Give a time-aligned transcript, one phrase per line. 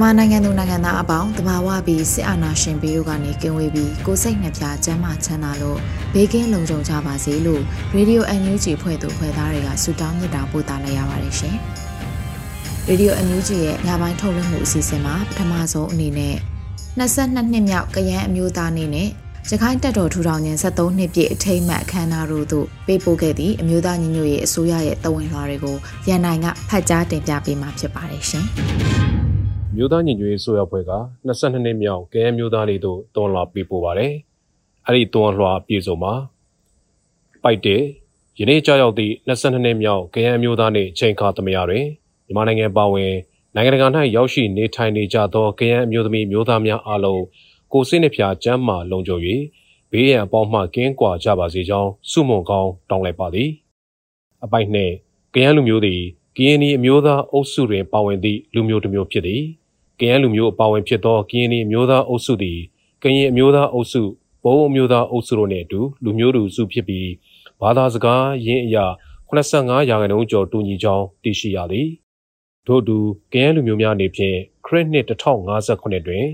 [0.00, 5.78] မြန်မာနိုင်ငံသူနိုင်ငံသားအပေါင်းတဘာဝပြီးစစ်အာဏာရှင်ဘေးတို့ကနေကင်းဝေးပြီးကိုစိတ်နှပြချမ်းသာချမ်းသာလို့
[6.14, 7.62] ဘေးကင်းလုံခြုံကြပါစေလို့
[7.94, 11.56] ရေဒီယိုအန်ယူဂျီဖွဲ့သူဖွဲ့သားတွေကဆုတောင်းမြတ်တာပို့သလိုက်ရပါတယ်ရှင်။
[12.88, 16.36] ရေဒီယိုအန်ယူဂျီရဲ့ညပိုင်းထုတ်လွှင့်မှုအစီအစဉ်မှာပထမဆုံးအနေနဲ့
[16.98, 19.08] 22နှစ်မြောက်ကရန်အမျိုးသားအနေနဲ့
[19.50, 25.76] ရခိုင်တပ်တော်ထူထောင်ခြင်း73နှစ်ပြည့်အထိမ်းအမှတ်အခမ်းအနားတို့သို့ပေးပို့ခဲ့သည့်အမျိုးသားညီညွတ်ရေးအစိုးရရဲ့တဝန်လွှာတွေကို
[26.08, 28.46] ရန်နိုင်ကဖတ်ကြားတင်ပြပေးမှာဖြစ်ပါတယ်ရှင်။
[29.80, 30.92] မျိုးသားညီညွတ်ရေးဆိုရဖွဲ့က
[31.26, 34.12] 22နှစ်မြောက်ကဲမျိုးသားလေးတို့တွန်းလွှာပေးပို့ပါတယ်။
[34.86, 36.12] အဲ့ဒီတွန်းလွှာပြည်စုံမှာ
[37.42, 37.82] ပိုက်တဲ့
[38.38, 41.84] ယနေ့ကြောက်ရောက်သည့်22နှစ်မြောက်ကဲမျိုးသားနှင့်ချိန်ခါသမယတွင်
[42.26, 43.12] မြန်မာနိုင်ငံပါဝင်
[43.54, 47.22] နိုင်ငံတကာ၌ရောက်ရှိနေထိုင်နေကြသောကရန်အမျိုးသမီးမျိုးသားများအားလုံး
[47.72, 49.18] ကိုစိတ်နှဖျားကျမ်းမာလုံခြုံ၍
[49.90, 53.48] ဘေးရန်အပေါင်းမှကင်းကွာကြပါစေကြောင်းဆုမွန်ကောင်းတောင်းလိုက်ပါသည်။
[54.44, 54.92] အပိုက်နှင့်
[55.34, 56.00] ကရန်လူမျိုးသည်
[56.36, 59.42] ကရင်နီအမျိုးသားအုပ်စုတွင်ပါဝင်သည့်လူမျိုးတစ်မျိုးဖြစ်သည်။
[60.00, 62.58] ကရင်လူမျိုးအပါဝင်ဖြစ်သောကရင်နီမျိုးသားအုပ်စုသည်
[63.02, 64.02] ကရင်အမျိုးသားအုပ်စု
[64.44, 67.10] ဘုံအမျိုးသားအုပ်စုတို့နှင့်အတူလူမျိုးတူစုဖြစ်ပြီး
[67.60, 68.86] ဘာသာစကားရင်းအရာ
[69.28, 71.88] 85ရာခိုင်နှုန်းကျော်တူညီကြောင်းသိရှိရသည်
[72.66, 72.96] ထို့တူ
[73.32, 74.36] ကရင်လူမျိုးများနေဖြင့်
[74.66, 76.24] ခရစ်နှစ်1059တွင်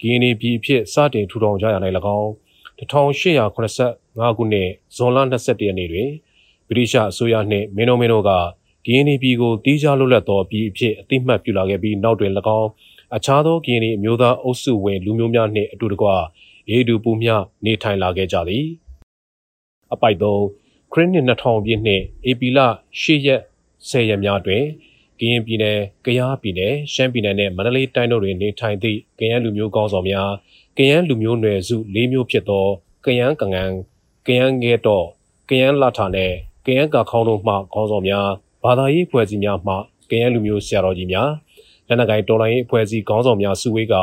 [0.00, 1.68] ကရင်နီပြည်ဖြစ်စတင်ထူထောင်ကြရ၌၎
[2.18, 2.30] င်း
[2.78, 6.08] 1885ခုနှစ်ဇွန်လ21ရက်နေ့တွင်
[6.68, 8.30] ဗြိတိရှအစိုးရနှင့်မင်းတို့မင်းတို့က
[8.86, 12.68] ကရင်နီပြည်ကိုတီးခြားလွတ်လပ်သောပြည်အဖြစ်အသိမှတ်ပြုလာခဲ့ပြီးနောက်တွင်၎င်း
[13.16, 16.08] အခြားသောကရင်အမျိုးသားအုပ်စုဝင်လူမျိုးများနှင့်အတူတကွ
[16.68, 17.28] အေဒူပူမြ
[17.64, 18.66] နေထိုင်လာခဲ့ကြသည်
[19.92, 20.42] အပိုက်သုံး
[20.92, 22.58] ခရစ်နှစ်2000ပြည့်နှစ်ဧပြီလ
[23.00, 23.40] 10ရက်
[23.88, 24.64] 10ရက်များတွင်
[25.18, 30.30] ကရင်ပြည်နယ်၊ကယားပြည်နယ်၊ရှမ်းပြည်နယ်နှင့်မန္တလေးတိုင်းတို့တွင်နေထိုင်သည့်ကယန်းလူမျိုးကောင်းဆောင်များ
[30.78, 32.66] ကယန်းလူမျိုးနွယ်စု၄မျိုးဖြစ်သော
[33.04, 33.72] ကယန်းကငန်
[34.26, 35.06] ကယန်းငဲတော့
[35.48, 36.34] ကယန်းလာထာနှင့်
[36.66, 38.28] ကယန်းကာခေါင်းတို့မှခေါင်းဆောင်များ
[38.64, 39.74] ဘာသာရေးဖွဲ့စည်းများမှ
[40.10, 41.30] ကယန်းလူမျိုးဆရာတော်ကြီးများ
[41.88, 43.94] လက်နက်ကိုင်တော်လှန်ရေးအဖွဲ့အစည်းခေါင်းဆောင်များစုဝေးက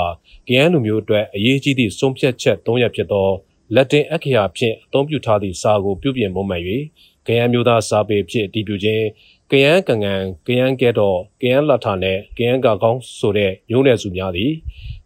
[0.48, 3.30] ကရန်လူမျိုးအတွက်အရေးကြီးသည့်ဆုံးဖြတ်ချက်၃ရပ်ဖြစ်သော
[3.76, 6.58] လက်တင်အခရာဖြင့်အသုံးပြုထားသည့်စာကိုပြုပြင်မွမ်းမံ၍
[7.28, 9.06] ကရန်မျိုးသားစာပေဖြင့်တည်ပြုခြင်း
[9.52, 14.52] ကရန်ကငန်ကရန်ကဲတော့ကရန်လထာနဲ့ကရန်ကကောင်းဆိုတဲ့မျိုးနယ်စုများသည်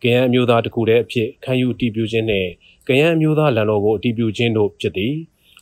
[0.03, 2.49] ကရန်မျိုးသားတစ်ခုတည်းအဖြစ်ခံယူတည်ပြုခြင်းနှင့်
[2.87, 5.13] ကရန်မျိုးသားလန်တော်ကိုတည်ပြုခြင်းတို့ဖြစ်သည်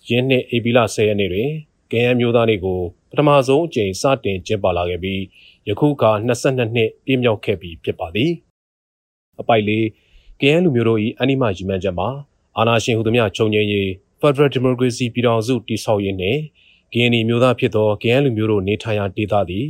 [0.09, 1.51] ယင်းနှစ်ဧပြီလ10ရက်နေ့တွင်
[1.91, 2.79] ကရန်မျိုးသားတွေကို
[3.11, 5.22] ပထမဆုံးအကြိမ်စတင်ကျင်းပလာခဲ့ပြီး
[5.67, 8.31] ယခုအခါ22နှစ်ပြည့်မြောက်ခဲ့ပြီဖြစ်ပါသည်
[9.39, 9.85] အပိုက်လေး
[10.41, 12.09] ကရန်လူမျိုးတို့၏အနိမရီမန်းချက်မှာ
[12.57, 13.88] အာဏာရှင်ဟူသည်များခြုံငင်းရေး
[14.22, 16.39] Federal Democracy ပြည်ထောင်စုတည်ဆောက်ရေးနှင့်
[16.94, 19.66] ကရင်နီမျိုးသားဖြစ်သောကရန်လူမျိုးတို့နေထိုင်ရာဒေသသည်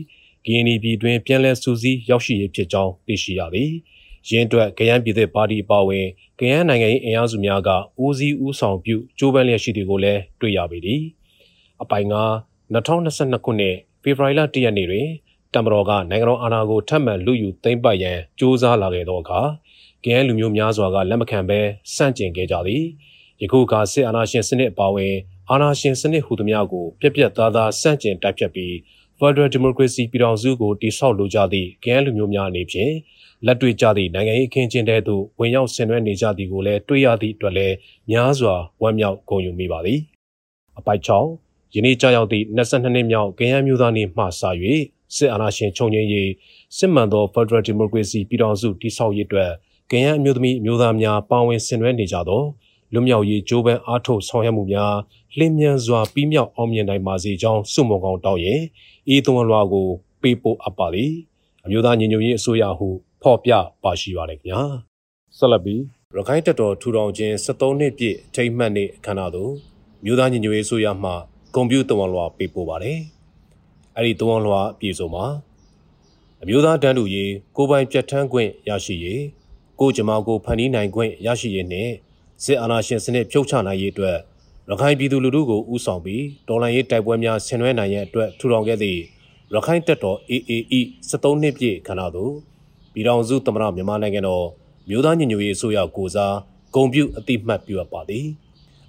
[0.46, 3.72] ကရင်နီပြည်တွင်ပြန်လည်စူးစီးရောက်ရှိရေးဖြစ်ကြောင်းသိရှိရသည်
[4.29, 6.06] ရင်းအတွက်ကရန်ပြည်သက်ပါတီအပါအဝင်
[6.40, 7.69] ကရန်နိုင်ငံ၏အင်အားစုများက
[8.03, 11.02] ဦးစီးဦးဆောင်ပြုကြိုးပမ်းလျက်ရှိသည်ကိုလည်းတွေ့ရပေသည်
[11.81, 12.16] အပိုင်က
[12.74, 15.08] 2022ခုနှစ်ဖေဖော်ဝါရီလ1ရက်နေ့တွင်
[15.57, 19.41] တမတော်ကနိုင်ငံတော်အာဏာကိုထပ်မံလူယူသိမ်းပိုက်ရန်ကြိုးစားလာခဲ့သောအခါ
[20.06, 21.59] ကဲလူမျိုးများစွာကလက်မခံဘဲ
[21.95, 22.84] စန့်ကျင်ခဲ့ကြသည်
[23.41, 25.16] ယခုကစစ်အာဏာရှင်စနစ်အပါအဝင်
[25.50, 28.73] အာဏာရှင်စနစ်ဟူသမျှကိုပြက်ပြက်သားသားစန့်ကျင်တိုက်ဖြတ်ပြီး
[29.19, 32.93] Federal Democracy ပြည်ထောင်စုကိုတိဆောက်လိုကြသည့်ကဲလူမျိုးများအနေဖြင့်
[33.46, 37.76] လက်တွေ့ကြသည့်နိုင်ငံရေးအခင်းကျင်းတဲ့သို့ဝင်ရောက်ဆင်နွှဲနေကြသည်ကိုလည်းတွေ့ရသည့်အတွက်လည်း
[38.11, 39.99] များစွာဝမ်းမြောက်ဂုဏ်ယူမိပါသည်
[40.79, 44.43] အပိုက်6ယနေ့ကြောက်ရောက်သည့်22နှစ်မြောက်ကရန်မျိုးသားနေ့မှစ၍
[45.16, 46.30] စစ်အာဏာရှင်ချုပ်ငြိမ်းရေး
[46.78, 49.52] စစ်မှန်သော Federal Democracy ပြည်ထောင်စုတည်ဆောက်ရေးအတွက်
[49.92, 52.42] ကရန်အမျိုးသမီးအမျိုးသားများပါဝင်ဆင်နွှဲနေကြသော
[52.94, 54.96] လွတ်မြောက်ရေးကြိုးပမ်းအားထုတ်ဆောင်ရွက်မှုများ
[55.38, 58.62] လင်းမြန်စွာပြီးမြောက်အောင်မြင်နိုင်ပါစေကြောင်းဆုမွန်ကောင်းတောင်းရင်
[59.14, 59.88] ဤသွန်လွှာကို
[60.22, 61.12] ပေးပို့အပ်ပါသည်
[61.66, 62.88] အမျိုးသားညီညွတ်ရေးအစိုးရဟု
[63.22, 63.52] ဖော်ပြ
[63.84, 64.62] ပါရှိပါတယ်ခင်ဗျာ
[65.38, 65.82] ဆက်လက်ပြီး
[66.16, 69.52] ရခိုင်တပ်တော်ထူထောင်ခြင်း73နှစ်ပြည့်ထိမ့်မှတ်နေ့အခမ်းအနားသို့
[70.04, 71.12] မြို့သားညီညွတ်ရေးအစိုးရမှ
[71.56, 73.00] ဂုံပြူသွန်လွှာပေးပို့ပါတယ်
[73.97, 75.26] အဲ့ဒီသွန်လွှာပြည်စုံမှာ
[76.41, 79.23] အမျိုးသားတန်းတူရေးကိုပိုင်ပြတ်ထန်းခွင့်ရရှိရေး
[79.79, 81.90] ကိုကြမ္မာကိုဖန်တီးနိုင်ခွင့်ရရှိရေးနဲ့
[82.44, 84.17] စစ်အာဏာရှင်စနစ်ဖြုတ်ချနိုင်ရေးအတွက်
[84.70, 88.99] ရခိုင်ပြည်သူလူထုကိုဥဆောင်ပြီးတော်လှန်ရေးတိုက်ပွဲများဆင်နွှဲနိုင်ရန်အတွက်ထူထောင်ခဲ့သည့်
[89.53, 90.79] ရခိုင်တပ်တော် AAE
[91.09, 92.34] 73နှစ်ပြည့်ခန္ဓာသို့
[92.94, 94.46] ပြည်ထောင်စုသမ္မတမြန်မာနိုင်ငံတော်
[94.90, 96.35] မြို့သားညီညွတ်ရေးအစိုးရကိုစား
[96.76, 98.26] ဂုံပြုအတိမတ်ပြုအပ်ပါသည်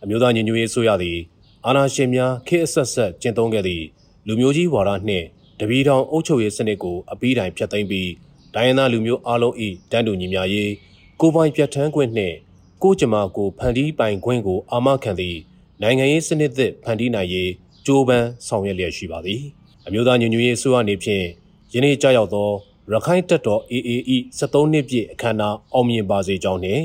[0.03, 1.19] အမျိုးသားညီညွတ်ရေးအစိုးရသည်
[1.67, 3.85] အာဏာရှင်များခေတ်အဆက်ဆက်ကျင့်သုံးခဲ့သည့်
[4.31, 5.27] လူမျိုးကြီးဝါဒနှင့်
[5.61, 8.11] တပီတောင်အုပ်ချုပ်ရေးစနစ်ကိုအပြီးတိုင်ဖျက်သိမ်းပြီး
[8.55, 9.55] ဒိုင်းနာလူမျိုးအလုံး၏
[9.91, 10.73] တန်းတူညီမျှရေး
[11.21, 12.37] ကိုပိုင်ပြဋ္ဌာန်းခွင့်နှင့်
[12.83, 15.39] ကိုကြမာကိုဖန်တီးပိုင်ခွင့်ကိုအာမခံသည့်
[15.83, 17.51] နိုင်ငံရေးစနစ်သစ်ဖန်တီးနိုင်ရေး
[17.87, 19.43] ကြိုးပမ်းဆောင်ရွက်လျက်ရှိပါသည်
[19.87, 21.25] အမျိုးသားညီညွတ်ရေးအစိုးရအနေဖြင့်
[21.73, 22.49] ယနေ့ကြောက်ရောက်သော
[22.93, 26.83] ရခိုင်တပ်တော် AAE 73နှစ်ပြည့်အခမ်းအနားအောင်မြင်ပါစေကြောင်းနှင့်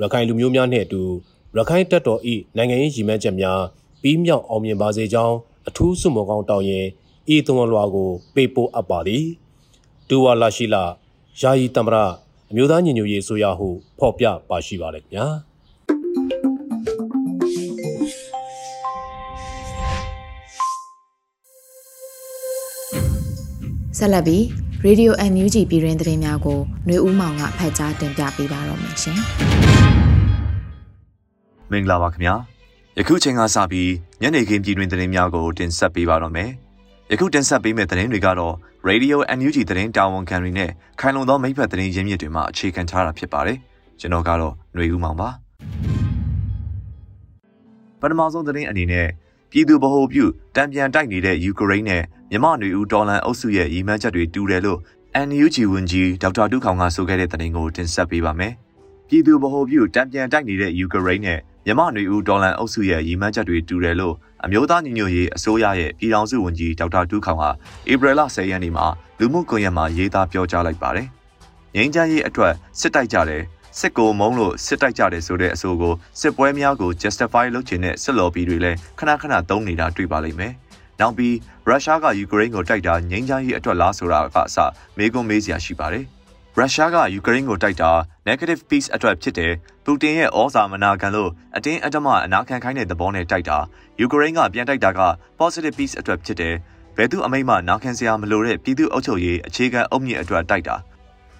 [0.00, 1.02] ရခိုင်လူမျိုးများနှင့်အတူ
[1.56, 2.20] ရခိုင်တပ်တော်၏
[2.56, 3.60] နိုင်ငံရေးရည်မှန်းချက်များ
[4.02, 5.36] ပြီးမြောက်အောင်မြင်ပါစေကြောင်း
[5.68, 6.86] အထူးဆုမွန်ကောင်းတောင်းရင်
[7.34, 9.24] ဤသွန်လွှာကို ပေးပို့အပ်ပါသည်
[10.08, 10.84] ဒူဝါလာရှိလာ
[11.40, 11.96] ယာယီတမရ
[12.50, 13.68] အမျိုးသားညီညွတ်ရေးဆိုရဟု
[13.98, 15.26] ဖော်ပြပါရှိပါလေခင်ဗျာ
[23.98, 24.42] ဆက်လက်ပြီး
[24.86, 29.18] Radio NUG ပြည်တွင်သတင်းများကိုຫນွေဦးမောင်ကဖတ်ကြားတင်ပြပေးပါတော့မယ်ရှင်။
[31.70, 32.34] မင်္ဂလာပါခင်ဗျာ။
[32.98, 33.90] ယခုချိန်ကစပြီး
[34.22, 36.50] ညနေခင်းပြည်တွင်သတင်းများကိုတင်ဆက်ပေးပါတော့မယ်။
[37.10, 38.54] ယခုတင်ဆက်ပေးမယ့်သတင်းတွေကတော့
[38.88, 43.58] Radio NUG သတင်းတာဝန်ခံတွေနဲ့ခိုင်လုံသောမိဖက်သတင်းရင်းမြစ်တွေမှအခြေခံထားတာဖြစ်ပါတယ်။
[44.00, 45.28] ကျွန်တော်ကတော့ຫນွေဦးမောင်ပါ။
[48.00, 49.08] ပထမဆုံးသတင်းအနေနဲ့
[49.50, 50.24] ပြည်သူဗဟိုပြု
[50.56, 54.78] တံပြန်တိုက်နေတဲ့ယူကရိန်းနဲ့မြမနွေဦးတော်လန်အုပ်စုရဲ့ရည်မှန်းချက်တွေတူတယ်လို့
[55.28, 58.52] NUG ဝန်ကြီးဒေါက်တာဒုခေါင်ကဆိုခဲ့တဲ့သတင်းကိုတင်ဆက်ပေးပါမယ်။
[59.08, 64.14] ပြည်သူဗဟိုပြုတံပြန်တိုက်နေတဲ့ယူကရိန်းနဲ့ မြမနွေဦးဒေါ်လန်အုပ်စုရဲ့ရည်မှန်းချက်တွေတူတယ်လို့
[64.44, 67.50] အမျိုးသားညီညွတ်ရေးအစိုးရရဲ့ပြည်ထောင်စုဝန်ကြီးဒေါက်တာဒူးခေါင်ဟာ
[67.92, 68.86] ဧပြီလ10ရက်နေ့မှာ
[69.18, 71.06] လူမှုကွန်ရက်မှာရေးသားပြောကြားလိုက်ပါတယ်။
[71.74, 73.42] ငြိမ်းချမ်းရေးအတွက်စစ်တိုက်ကြတယ်
[73.78, 80.52] စစ်ကိုမုံလို့စစ်တိုက်ကြတယ်ဆိုတဲ့အဆိုကိုစစ်ပွဲများကို justify လုပ်ချင်တဲ့စစ်လော်ဘီတွေလည်းခဏခဏသုံးနေတာတွေ့ပါလိမ့်မယ်။
[81.00, 81.36] နောက်ပြီး
[81.66, 84.56] ရုရှားကယူကရိန်းကိုတိုက်တာငြိမ်းချမ်းရေးအတွက်လားဆိုတာကအစ
[84.98, 86.04] မေးခွန်းမေးစရာရှိပါတယ်။
[86.56, 87.90] ရုရှားကယူကရိန်းကိုတိုက်တာ
[88.28, 89.52] negative peace အတွက်ဖြစ်တယ်
[89.84, 93.58] ပူတင်ရဲ့ဩဇာမနာခံလို့အတင်းအဓမ္မအနာခံခိုင်းတဲ့သဘောနဲ့တိုက်တာ
[94.00, 95.00] ယူကရိန်းကပြန်တိုက်တာက
[95.38, 96.54] positive peace အတွက်ဖြစ်တယ်
[96.96, 100.76] ဘယ်သူအမိန့်မှနာခံစရာမလိုတဲ့ပြည်သူ့အုပ်ချုပ်ရေးအခြေခံအုပ်မြင့်အတွက်တိုက်တာ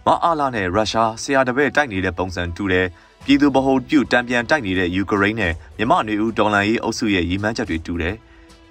[0.06, 2.86] မအားလာနဲ့ရုရှားဆရာတပည့်တိုက်နေတဲ့ပုံစံတူတယ်
[3.24, 8.16] ပြည်သူဗဟိုပြုတံပြန်တိုက်နေတဲ့ယူကရိန်းနဲ့မြမနေဦးဒေါ်လာရေးအုပ်စုရဲ့ရည်မှန်းချက်တွေတူတယ်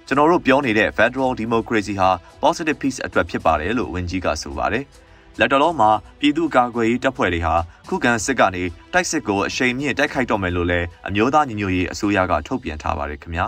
[0.06, 2.10] ကျွန်တော်တို့ပြောနေတဲ့ Federal Democracy ဟာ
[2.42, 4.86] positive peace အတွက်ဖြစ်ပါတယ်လို့ဝန်ကြီးကဆိုပါတယ်။
[5.40, 5.90] လက်တော်လုံးမှာ
[6.20, 7.54] ပြည်သူ့ကာကွယ်ရေးတပ်ဖွဲ့တွေဟာ
[7.88, 8.62] ခုခံစစ်ကနေ
[8.92, 13.46] တိုက်စစ်ကိုအရှိန်မြင့်တိုက်ခိုက်တော့မယ်လို့လည်းအမျိုးသားညီညွတ်ရေးအစိုးရကထုတ်ပြန်ထားပါတယ်ခင်ဗျာ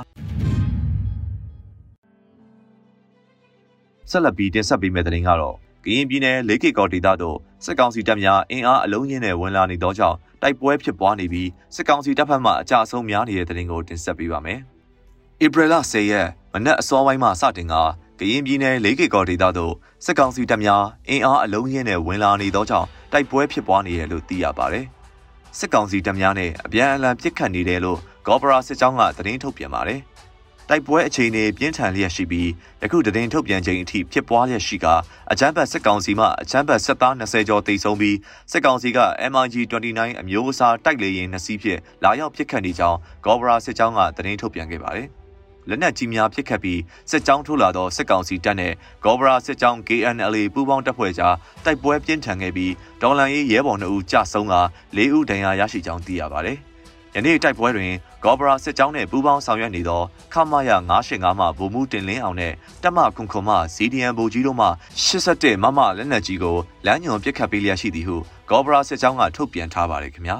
[4.10, 5.54] ဆက်လက်ပြီးတင်ဆက်ပေးမယ့်သတင်းကတော့
[5.84, 14.60] ကရင်ပြည်နယ်လေးကေကော်ဒေသတို့စစ်ကောင်စီတပ်များအင်အားအလုံးကြီးနဲ့ဝင်လာနေသောကြောင့်တိုက်ပွဲဖြစ်ပွားနေပြီးစစ်ကောင်စီတပ်ဖက်မှအကြအဆုံးများနေတဲ့သတင်းကိုတင်ဆက်ပေးပါမယ်။
[15.44, 17.74] ဧပြီလ10ရက်မနက်အစောပိုင်းမှစတင်က
[18.20, 19.74] ကရင်ပြည်နယ်လေးကေကော်ဒေသသို့
[20.04, 24.86] စစ်ကောင်စီတပ်များအင်အားအလုံးရင်းနဲ့ဝင်လာနေသောကြောင့်တိုက်ပွဲဖြစ်ပွားနေတယ်လို့သိရပါတယ်။
[25.58, 30.00] စစ်ကောင်စီတပ်များနဲ့အပြန်အလှန်ပစ်ခတ်နေတယ်လို့ဂေါ်ပရာစစ်ကြောင်းကသတင်းထုတ်ပြန်ပါတယ်။
[30.68, 32.48] တိုက်ပွဲအခြေအနေပြင်းထန်လျက်ရှိပြီး
[32.82, 34.86] ယခုသတင်းထုတ်ပြန်ချိန်အထိဖြစ်ပွားလျက်ရှိက
[35.30, 38.16] အကြမ်းဖက်စစ်ကောင်စီမှအကြမ်းဖက်စစ်သား20ကျော်တိတ်ဆုံးပြီး
[38.52, 38.98] စစ်ကောင်စီက
[39.32, 45.08] MIG29 အမျိုးအစားတိုက်လေယာဉ်2စီးဖြင့်လာရောက်ပစ်ခတ်နေကြောင်းဂေါ်ပရာစစ်ကြောင်းကသတင်းထုတ်ပြန်ခဲ့ပါတယ်။
[45.68, 46.80] လက်နက်ကြီးများပစ်ခတ်ပြီး
[47.10, 48.72] စစ်ကြောင်းထိုးလာသောစစ်ကောင်စီတပ်နဲ့
[49.04, 54.54] ဂေါဘရာစစ်ကြောင်း KNLA ပူးပေါင်းတပ်ဖွဲ့ကြားတိုက်ပွဲပြင်းထန်ခဲ့ပြီးဒေါ်လန်ရေးရဲဘော်2ဦးကြဆုံးက
[54.96, 56.58] 4ဦးဒဏ်ရာရရှိကြောင်းသိရပါတယ်။
[57.16, 57.92] ယနေ့တိုက်ပွဲတွင်
[58.24, 60.02] ဂေါဘရာစစ်ကြောင်းနှင့်ပူးပေါင်းဆောင်ရွက်နေသော
[60.32, 64.68] ခမရ985မှဗိုလ်မှူးတင်လင်းအောင်နှင့်တပ်မခွန်ခွန်မှ CDN ဗိုလ်ကြီးတို့မှ
[65.14, 66.56] 87မမလက်နက်ကြီးကို
[66.86, 68.16] လမ်းညွန်ပစ်ခတ်ပေးလျက်ရှိသည်ဟု
[68.50, 70.38] ဂေါဘရာစစ်ကြောင်းကထုတ်ပြန်ထားပါတယ်ခင်ဗျာ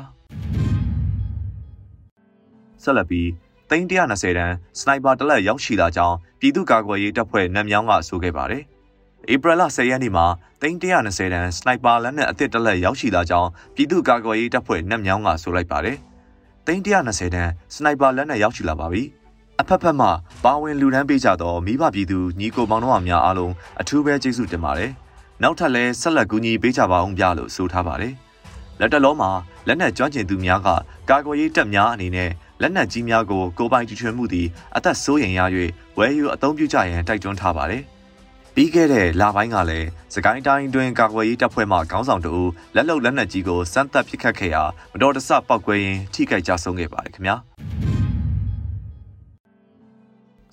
[2.82, 3.43] ဆက်လက်ပြီး
[3.74, 8.62] သိန်း120တန်းစနိုက်ပါတလက်ရောက်ရှိလာကြောင်းပြည်သူ့ကာကွယ်ရေးတပ်ဖွဲ့နံမြောင်းကဆိုခဲ့ပါတယ်။
[9.32, 10.26] ဧပြီလ10ရက်နေ့မှာ
[10.60, 15.96] သိန်း120တန်းစနိုက်ပါလက်နက်အသစ်တလက်ရောက်ရှိလာကြောင်းပြည်သူ့ကာကွယ်ရေးတပ်ဖွဲ့နံမြောင်းကဆိုလိုက်ပါတယ်။
[16.66, 19.02] သိန်း120တန်းစနိုက်ပါလက်နက်ရောက်ရှိလာပါပြီ။
[19.60, 20.08] အဖက်ဖက်မှ
[20.44, 24.90] ပါဝင်လူဒန်းပေးကြသောမိဘပြည်သူညီကိုမောင်တို့အများအားလုံးအထူးပဲကျေးဇူးတင်ပါတယ်။
[25.42, 28.14] နောက်ထပ်လည်းဆက်လက်ကူညီပေးကြပါအောင်ပြလို့ဆိုထားပါတယ်။
[28.80, 29.30] လက်တလုံးမှာ
[29.66, 30.68] လက်နက်ကျွမ်းကျင်သူများက
[31.10, 32.30] ကာကွယ်ရေးတပ်များအနေနဲ့
[32.62, 34.46] လက်နက်ကြီးများကိုကိုပိုင်တီထွင်မှုသည်
[34.76, 35.40] အသက်ဆိုးရင်ရ၍
[35.98, 37.82] ဝယ်ယူအသုံးပြုကြရန်တိုက်တွန်းထားပါတယ်။
[38.54, 47.36] ပြီးခဲ့တဲ့လပိုင်းကလည်းစကိုင်းတိုင်းတွင်ကာကွယ်ရေးတပ်ဖွဲ့မှခေါင်းဆောင်တို့လက်လုံလက်နက်ကြီးကိုစမ်းသပ်ပစ်ခတ်ခဲ့ရာမတော်တဆပောက်ကွဲရင်းထိခိုက်ကြဆုံးခဲ့ပါတယ်ခင်ဗျာ။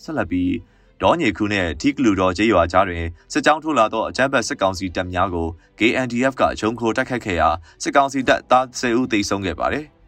[0.04, 0.52] ဆက်လက်ပြီး
[1.02, 5.48] ဒေါညေခုနဲ့ထီကလူတော်ကျေးရွာကြားတွင်စစ်ကြောင်းထိုးလာသောအကြမ်းဖက်စစ်ကောင်စီတပ်များကို
[5.80, 7.50] KNDF ကဂျုံခိုတိုက်ခိုက်ခဲ့ရာ
[7.84, 9.88] စစ်ကောင်စီတပ်သား10ဦးသေဆုံးခဲ့ပါတယ်။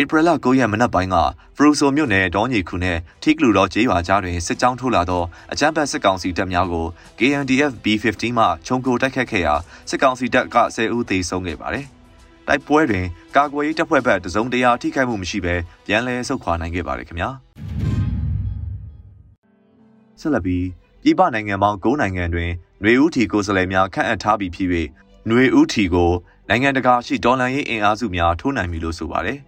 [0.00, 1.16] ဧပြီလ9ရက်မနက်ပိုင်းက
[1.56, 5.22] ဖရူဆိုမြို့နယ်ဒေါညီခုနဲ့ထိကလူတော်ကျေးရွာကြားတွင်စစ်ကြောင်းထိုးလာသော
[5.52, 6.86] အကြမ်းဖက်စစ်ကောင်စီတပ်များကို
[7.18, 9.54] KNDF B15 မှခြုံကိုတိုက်ခတ်ခဲ့ရာ
[9.90, 11.86] စစ်ကောင်စီတပ်က10ဦးသေဆုံးခဲ့ပါတယ်။
[12.48, 15.54] တိုက်ပွဲတွင်ကာကွယ်ရေးတပ်ဖွဲ့ဘက်တစုံတရာထိခိုက်မှုမရှိဘဲ
[15.86, 17.28] ပြန်လည်ဆုတ်ခွာနိုင်ခဲ့ပါတယ်ခင်ဗျာ။
[20.20, 20.64] ဆက်လက်ပြီး
[21.02, 22.50] ပြည်ပနိုင်ငံပေါင်း9နိုင်ငံတွင်
[22.82, 24.68] ຫນွေဦးထီကိုယ်စားလှယ်များခန့်အပ်ထားပြီးဖြစ်၍
[25.26, 26.10] ຫນွေဦးထီကို
[26.48, 29.40] နိုင်ငံတကာရှိဒေါ်လာရေးအင်အားစုများထိုးနိုင်ပြီလို့ဆိုပါတယ်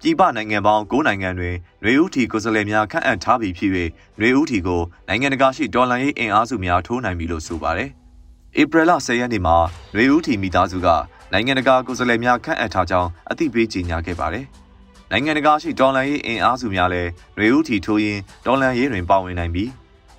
[0.00, 3.70] ပြည်ပနိုင်ငံပေါင်း9နိုင်ငံတွင်ຫນွေဦးထီကိုယ်စားလှယ်များခန့်အပ်ထားပြီးဖြစ်၍
[4.18, 7.90] ຫນွေဦးထီကိုနိုင်ငံတကာရှိဒေါ်လာရေးအင်အားစုများထိုးနိုင်ပြီလို့ဆိုပါတယ်။
[8.60, 9.56] ဧပြီလ10ရက်နေ့မှာ
[9.92, 10.88] ຫນွေဦးထီမိသားစုက
[11.32, 14.44] နိုင်ငံတကာကိုယ်စားလှယ်များခန့်အပ်ထားကြောင်းအသိပေးကြေညာခဲ့ပါတယ်။
[15.10, 19.70] နိုင်ငံတကာရှိဒေါ်လာရေးအင်အားစုများလည်းຫນွေဦးထီထိုးရင်းဒေါ်လာရေးတွင်ပါဝင်နိုင်ပြီး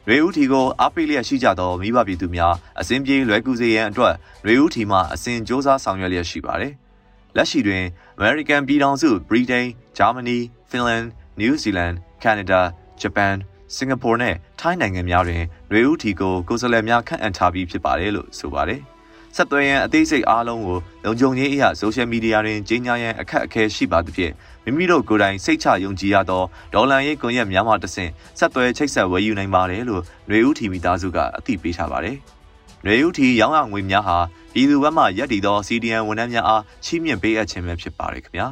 [0.07, 4.13] ရွေဦးထီကိုအားပေးလျက်ရှိကြသောမိဘပြည်သူများအစဉ်ပြေလွယ်ကူစေရန်အတွက်
[4.45, 6.73] ရွေဦးထီမှအစဉ်စ조사ဆောင်ရွက်လျက်ရှိပါတယ်။
[7.36, 7.84] လက်ရှိတွင်
[8.20, 9.66] American ပြည်ထောင်စု Britain,
[9.98, 11.06] Germany, Finland,
[11.40, 11.94] New Zealand,
[12.24, 12.60] Canada,
[13.02, 13.36] Japan,
[13.76, 15.42] Singapore နဲ့ထိုင်းနိုင်ငံများတွင်
[15.72, 18.80] ရေဦးထီကိုကိုယ်စားလှယ်များခန့်အပ်ထားပြီးဖြစ်ပါတယ်လို့ဆိုပါတယ်။
[19.36, 24.32] ဆက်သွယ်ရန်အသေးစိတ်အားလုံးကိုလုံခြုံရေးအရာဆိုရှယ်မီဒီယာတွင်ကြီးညာရန်အခက်အခဲရှိပါသဖြင့်
[24.64, 26.42] မိမိတို့ကိုယ်တိုင်စိတ်ချယုံကြည်ရသော
[26.74, 32.18] ဒေါ်လာရေးကွန်ရက်များမှတဆင့်ဆက်သွယ်ချိတ်ဆက်ဝယ်ယူနိုင်ပါတယ်လို့ရေဦးထီမိသားစုကအသိပေးထားပါတယ်။။
[32.86, 34.18] ရွေဦးထီရောင်းရငွေများဟာ
[34.52, 38.46] ပြည်သူ့ဘက်မှရက်တည်သော CDN ဝန်ထမ်းများအားချီးမြှင့်ပေးအပ်ခြင်းပဲဖြစ်ပါတယ်ခင်ဗျာ။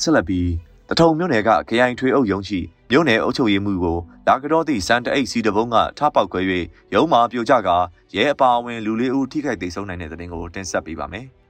[0.00, 0.48] ဆက်လက်ပြီး
[0.88, 2.60] တထုံမြို့နယ်ကခရိုင်ထွေအုပ်ရုံးရှိ
[2.90, 3.98] မြို့နယ်အုပ်ချုပ်ရေးမှူးကို
[4.28, 6.40] လာကတော့သည့်စံတအိတ်စီတဘုံကထပေါက်ခွဲ၍
[6.94, 7.68] ရုံးမှာပြိုကျက
[8.14, 11.26] ရဲအပါအဝင်လူလေးဦးထိခိုက်ဒေဆုံးနိုင်တဲ့တဲ့တင်ကိုတင်ဆက်ပေးပါမယ်။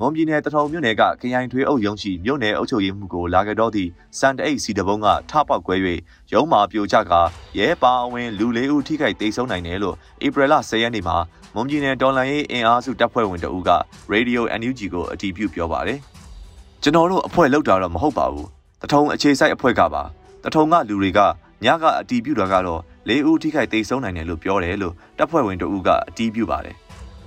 [0.00, 5.76] မွန်ပြည်နယ်တထုံမြို့နယ်ကခရိုင်ထွေးအုပ်ရုံးရှိမြို့နယ်အုပ်ချုပ်ရေးမှူးကိုလာခဲ့တော့သည့်စံတအိတ်စီတဘုံကထပေါက်ကွဲ၍
[6.32, 7.12] ရုံးမှာပြိုကျက
[7.58, 11.16] ရဲပါအဝင်လူလေးဦးထိခိုက်ဒေဆုံးနိုင်တယ်လို့ဧပြီလ10ရက်နေ့မှာ
[11.54, 13.70] မွန်ပြည်နယ်တော်လှန်ရေးအင်အားစုတပ်ဖွဲ့ဝင်တအူးက
[14.12, 15.98] Radio NUG ကိုအတည်ပြုပြောပါတယ်။
[16.82, 18.46] ကျွန်တော်တို့အဖွဲ့လောက်တာတော့မဟုတ်ပါဘူး။
[18.82, 20.02] တထုံအခြေစိုက်အဖွဲ့ကပါ။
[20.44, 21.20] တထုံကလူတွေက
[21.64, 26.76] ညကအတီးပြူတာကတော့လေးဦးထိခိုက်ဒေဆုံးနိုင်တယ်လို့ပြောတယ်လို့တပ်ဖွဲ့ဝင်တဦးကအတီးပြူပါတယ်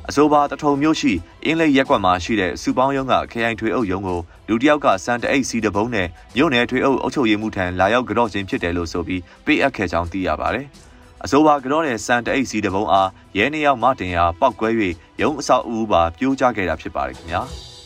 [0.10, 1.14] အဆိုပါတထုံမြို့ရှိ
[1.46, 10.68] အင်းလိတ်ရက်ကွက်မှာရှိတဲ့စုပေါင်းရုံးကခရိုင်ထွေအုပ်ရုံးကိုလူတစ်ယောက်ကစံတအိတ်စီတပုံးနဲ့မြို့နယ်ထွေအုပ်အုပ်ချုပ်ရေးမှူးထံလာရောက်ကြော့ခြင်းဖြစ်တယ်လို့ဆိုပြီးပေးအပ်ခဲ့ကြောင်းသိရပါတယ်။
[11.24, 14.70] အဆိုပါကြော့တဲ့စံတအိတ်စီတပုံးအားရဲနှစ်ယောက်မှတင်ရာပောက်ကွဲ၍
[15.22, 17.44] ရုံးအဆောက်အဦပါပြိုးကျခဲ့တာဖြစ်ပါတယ်ခင်ဗျာ။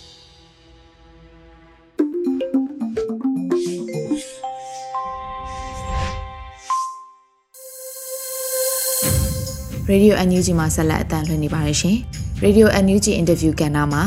[9.91, 11.97] Radio NUG မှာဆက်လက်အသံလွှင့်နေပါတယ်ရှင်။
[12.45, 14.03] Radio NUG အင်တာဗျူးကဏ္ဍမှာ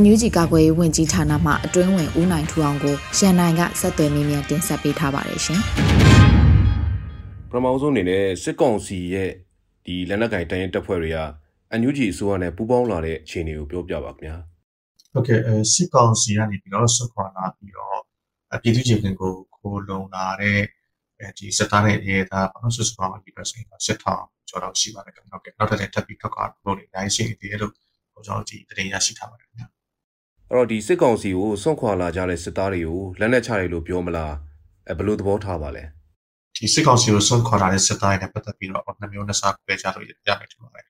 [0.00, 5.60] NUG ကာကွယ်ရေးဝန်ကြီးဌာနမှအတွင်းဝင်ဦးနိုင်ထူအောင်ကိုရန်နိုင်ကဆက်သွယ်မေးမြန်းတင်ဆက်ပေးထားပါတယ်ရှင်။
[7.50, 9.30] ပထမဆုံးအနေနဲ့စစ်ကောင်စီရဲ့
[9.86, 11.18] ဒီလက်နက်ကင်တိုင်းရင်တပ်ဖွဲ့တွေက
[11.80, 14.36] NUG အစိုးရနဲ့ပူးပေါင်းလာတဲ့အခြေအနေကိုပြောပြပါခင်ဗျာ။
[15.12, 15.40] ဟုတ်ကဲ့
[15.72, 17.98] စစ်ကောင်စီကနေပြီးတော့ဆွခွာလာပြီးတော့
[18.62, 20.60] ပြည်သူ့ခြေခံကိုခိုးလုံလာတဲ့
[21.38, 34.34] ဒီစစ်သားနဲ့ရဲသားပေါ့နော်ဆွဆွကောင်ပြီးတော့ဆိုရင်စစ်ထောင်ကျော်တော့ရှိပါတယ်ခင်ဗျဟုတ်ကဲ့နောက်ထပ်လည်းထပ်ပြီးထောက်ကားလို့နေနိုင်ရှိနေသေးတယ်လို့ကျွန်တော်ဒီတရင်ရရှိထားပါတယ်ခင်ဗျအဲ့တော့ဒီစစ်ကောင်စီကိုစွန့်ခွာလာကြတဲ့စစ်သားတွေကိုလက်နက်ချတယ်လို့ပြောမလား
[34.88, 35.84] အဲဘယ်လိုသဘောထားပါလဲ
[36.56, 40.86] ဒီစစ်ကောင်စီကိုစွန့်ခွာလာတဲ့စစ်သားတွေနဲ့ပတ်သက်ပြီးတော့နှမျိုးနှစ်စားပဲကြလို့ရမယ်ထင်ပါတယ်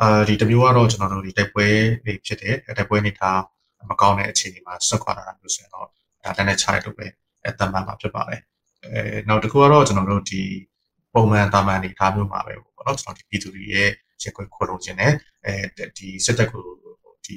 [0.00, 1.66] အာဒီတမျိုးကတော့ကျွန်တော်တို့ဒီတိုက်ပွဲ
[2.04, 3.30] တွေဖြစ်တဲ့တိုက်ပွဲနေတာ
[3.90, 7.06] မကောင်းတဲ့အခြေအနေမှာစွန့်ခွာလာတာမျိုးဆိုရင်တော့ဒါလက်နက်ချတယ်လို့ပဲ
[7.46, 8.40] အတမန်မှာဖြစ်ပါတယ်
[8.84, 10.42] အဲနောက်တစ်ခုကတော့ကျွန်တော်တို့ဒီ
[11.14, 13.88] ပုံမှန်တာမန်အနေထားမျိုးမှာပဲပေါ့နော်ကျွန်တော်ဒီပြည်သူတွေရဲ့
[14.22, 15.12] ရက်ွက်ခေါ်လို့ခြင်းနဲ့
[15.46, 16.64] အဲဒီစစ်တပ်ကို
[17.26, 17.36] ဒီ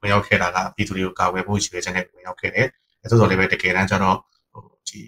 [0.00, 2.66] ဝင်ရောက်ခဲ့တာကပြည်သူတွေကိုကာဝယ်ဖို့ရှိတဲ့ချက်နဲ့ဝင်ရောက်ခဲ့တယ်
[3.02, 4.16] အဲဆိုတော့လည်းပဲတကယ်တမ်းကျတော့
[4.52, 5.00] ဟိုဒီ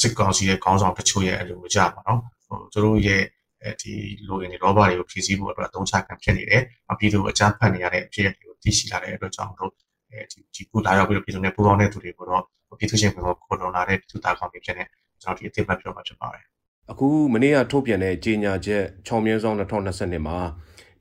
[0.00, 3.22] စစ်ကောင်စီရဲ့ခေါင်းဆောင်တချို့ရဲ့အလိုကြပါတော့ဟိုသူတို့ရဲ့
[3.62, 3.92] အဲဒီ
[4.28, 9.72] လိုရင်းရောဘာတွေကိုဖြည့်ဆည်းဖို့အတွက်အသုံးချခံဖြစ်နေတယ်အပြည်သူအကြမ်းဖက်နေရတဲ့အဖြစ်တွေကိုသိရှိလာတဲ့အတွက်ကြောင့်တို့
[10.10, 12.42] အဲဒီဒီပူလာရောက်ပြီးတော့ပြည်သူနဲ့ပူးပေါင်းတဲ့သူတွေကိုတော့
[12.78, 14.84] ပြည်သူချင်းကိုခေါ်လုံလာတဲ့ပြည်သူသားကောင်တွေဖြစ်နေ
[15.22, 16.44] ကျွန်တော်ဒီအသိမှတ်ပြောမှာဖြစ်ပါတယ်
[16.90, 20.38] အခုမနေ့ကထုတ်ပြန်တဲ့ကြေညာချက်6မြင်းဆောင်2022မှာ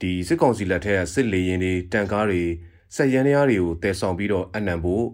[0.02, 2.44] ဒီစစ်ကောင်စီလက်ထက်စစ်လေရင်တွေတန်ကားတွေ
[2.96, 5.06] စက်ရန်ရားတွေကိုတည်ဆောင်ပြီးတော့အနံဖို့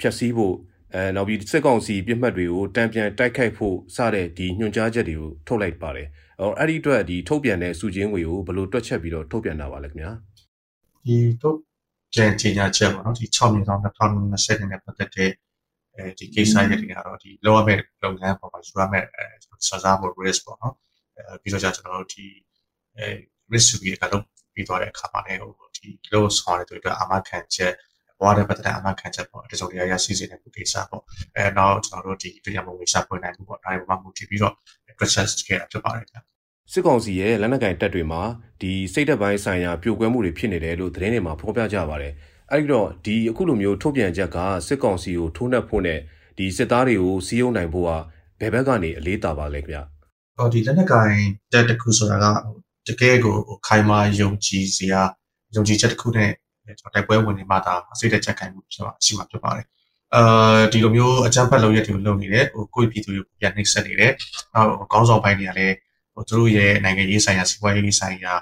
[0.00, 0.54] ဖျက်ဆီးဖို့
[0.94, 6.08] အဲနောက်ပြီးစစ်ကောင်စီပြစ်မှတ်တွေကိုတံပြန်တိုက်ခိုက်ဖို့စတဲ့ဒီညွှန်ကြားချက်တွေကိုထုတ်လိုက်ပါတယ်။
[6.40, 10.10] အော်အဲ့ဒီအတွက်ဒီထုတ်ပြန်တဲ့စုချင်းငွေကိုဘယ်လိုတွက်ချက်ပြီးတော့ထုတ်ပြန်တာပါလဲခင်ဗျာ။
[11.06, 11.58] ဒီထုတ်
[12.12, 15.30] ပြန်ကြေညာချက်ပေါ့နော်ဒီ6မြင်းဆောင်2020နဲ့ပတ်သက်တဲ့
[15.96, 19.24] အဲဒီကိစ္စတွေကတော့ဒီလောရမဲ့လုပ်ငန်းပေါ်မှာယူရမဲ့အဲ
[19.68, 20.74] စစားဖို့ risk ပေါ့နော်
[21.16, 22.24] အဲပြီးတော့ကျွန်တော်တို့ဒီ
[22.96, 23.06] အဲ
[23.52, 24.22] risk တွေကတော့
[24.54, 27.72] ပြီးသွားတဲ့အခါမှာလည်းဟိုဒီ low ဆောင်တဲ့အတွက်အာမခံချက်
[28.20, 31.02] ဘဝတဲ့ပတ်သက်တဲ့အမှန်ခံချက်ပေါ့တစုံတရာရရှိစေတဲ့ကိစ္စပေါ့
[31.36, 34.54] အဲနောက်ကျွန်တော်တို့ဒီတွေ့ရမှုဝေစာပွင့်နိုင်မှုပေါ့ဒါတွေပေါ်မှာမူတည်ပြီးတော့
[34.98, 36.20] process ခဲ့တာဖြစ်ပါတယ်ဗျာ
[36.72, 38.22] စစ်ကောင်စီရဲ့လက်နက်ကင်တပ်တွေမှာ
[38.60, 42.12] ဒီစိတ်သက်ပိုင်းဆိုင်ရာပြိုကွဲမှုတွေဖြစ်နေတယ်လို့သတင်းတွေမှာဖော်ပြကြပါတယ်
[42.50, 45.98] အဲဒီတော့ဒီအခုလိုမျိုးထုတ်ပြန်ချက်ကစစ်ကောင်စီကိုထိုးနှက်ဖို့နဲ့
[46.38, 47.90] ဒီစစ်သားတွေကိုစီးရုံနိုင်ဖို့က
[48.40, 49.78] ဘယ်ဘက်ကနေအလေးတာပါလဲခင်ဗျ။
[50.36, 51.10] ဟောဒီလက်နက်ကင်
[51.52, 52.26] တက်တစ်ခုဆိုတာက
[52.88, 53.36] တကယ်ကို
[53.66, 55.02] ခိုင်မာယုံကြည်စရာ
[55.54, 56.30] ယုံကြည်ချက်တစ်ခုနဲ့
[56.78, 59.66] ကျွန်တော်တိုက်ပွဲဝင်နေမှသာအစိတ်တက်ချက်ခိုင်မှုဖြစ်မှာရှိမှာဖြစ်ပါတယ်။
[60.14, 64.12] အာဒီလိုမျိုးအကြမ်းဖက်လုပ်ရက်တွေကိုလုပ်နေတယ်ဟိုကိုယ့်ပြည်သူတွေကိုပြန်နှိပ်စက်နေတယ်။
[64.54, 65.89] နောက်ခေါင်းဆောင်ပိုင်းတွေကလည်းဟို
[66.28, 68.34] သူတို့ရဲ့နိုင်ငံရေးဆိုင်ရာစီးပွားရေးဆိုင်ရာ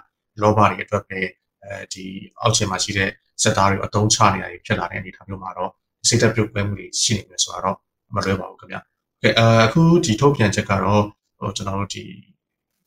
[0.43, 1.21] လောဘတွေအတွက်ပဲ
[1.65, 2.05] အဲဒီ
[2.41, 3.11] အောက်ခြေမှာရှိတဲ့
[3.43, 5.71] စက်သားတွေအတုံးချနေတာတွေဖြစ်လာတဲ့အနေအထားမျိုးမှာတော့
[6.09, 7.77] စိတ်သက်ပြုတ်ပွဲမှုတွေရှိနေမယ်ဆိုတော့
[8.15, 8.81] မလွဲပါဘူးခင်ဗျာ။
[9.23, 11.03] ကဲအခုဒီထုတ်ပြန်ချက်ကတော့
[11.39, 12.03] ဟိုကျွန်တော်တို့ဒီ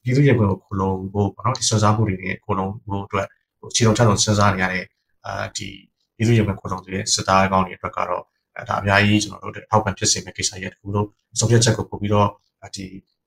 [0.03, 3.27] ပြည်သူ့ရေပွဲကိုခလုံးဖို့ပေါ့နော်ဒီစွမ်းစားမှုတွေနဲ့ခလုံးဖို့အတွက်
[3.59, 4.85] ဟိုခြေတော်ချဆုံးစဉ်းစားနေရတဲ့
[5.25, 5.67] အာဒီ
[6.15, 8.23] ပြည်သူ့ရေပွဲခလုံးတွေစစ်သားကောင်းတွေအတွက်ကတော့
[8.69, 11.07] ဒါအများကြီးကျွန်တော်တို့ထောက်ပံ့ဖြစ်စေမယ့်ကိစ္စရပ်တခုလို့
[11.39, 12.29] ဆုံးဖြတ်ချက်ကိုပို့ပြီးတော့
[12.75, 12.85] ဒီ